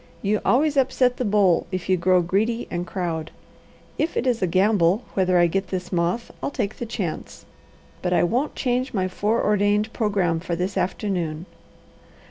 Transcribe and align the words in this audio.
You 0.23 0.41
always 0.43 0.77
upset 0.77 1.17
the 1.17 1.23
bowl 1.25 1.67
if 1.71 1.87
you 1.87 1.95
grow 1.95 2.23
greedy 2.23 2.67
and 2.71 2.87
crowd. 2.87 3.29
If 3.99 4.17
it 4.17 4.25
is 4.25 4.41
a 4.41 4.47
gamble 4.47 5.03
whether 5.13 5.37
I 5.37 5.45
get 5.45 5.67
this 5.67 5.91
moth, 5.91 6.31
I'll 6.41 6.49
take 6.49 6.77
the 6.77 6.87
chance; 6.87 7.45
but 8.01 8.11
I 8.11 8.23
won't 8.23 8.55
change 8.55 8.95
my 8.95 9.07
foreordained 9.07 9.93
programme 9.93 10.39
for 10.39 10.55
this 10.55 10.75
afternoon. 10.75 11.45